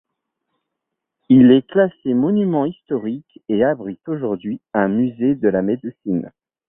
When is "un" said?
4.73-4.87